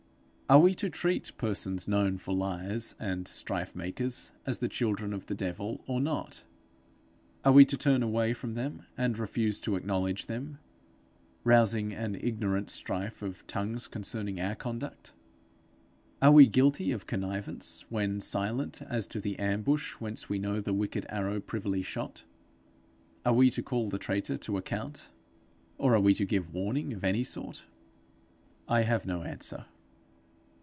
[0.49, 5.27] Are we to treat persons known for liars and strife makers as the children of
[5.27, 6.43] the devil or not?
[7.45, 10.59] Are we to turn away from them, and refuse to acknowledge them,
[11.45, 15.13] rousing an ignorant strife of tongues concerning our conduct?
[16.21, 20.73] Are we guilty of connivance, when silent as to the ambush whence we know the
[20.73, 22.25] wicked arrow privily shot?
[23.25, 25.11] Are we to call the traitor to account?
[25.77, 27.63] or are we to give warning of any sort?
[28.67, 29.67] I have no answer.